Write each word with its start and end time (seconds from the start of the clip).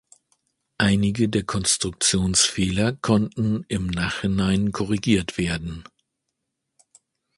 Einige 0.79 1.29
der 1.29 1.43
Konstruktionsfehler 1.43 2.93
konnten 3.03 3.65
im 3.67 3.85
Nachhinein 3.85 4.71
korrigiert 4.71 5.37
werden. 5.37 5.83